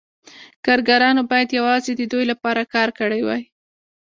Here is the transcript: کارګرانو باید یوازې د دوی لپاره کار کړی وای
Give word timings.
کارګرانو 0.65 1.21
باید 1.31 1.49
یوازې 1.57 1.91
د 1.97 2.01
دوی 2.11 2.25
لپاره 2.31 2.69
کار 2.73 2.89
کړی 2.99 3.21
وای 3.23 3.43